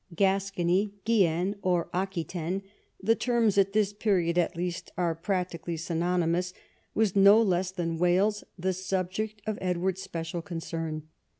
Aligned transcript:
Gascony, 0.15 0.95
Guienne, 1.05 1.57
or 1.61 1.87
Aquitaine 1.93 2.63
(the 3.03 3.13
terms 3.13 3.59
at 3.59 3.73
this 3.73 3.93
period 3.93 4.35
at 4.35 4.57
least 4.57 4.91
are 4.97 5.13
practically 5.13 5.77
synonymous) 5.77 6.55
was 6.95 7.15
no 7.15 7.39
less 7.39 7.69
than 7.69 7.99
Wales 7.99 8.43
the 8.57 8.75
object 8.97 9.43
of 9.45 9.59
Edward's 9.61 10.01
special 10.01 10.41
concern. 10.41 11.03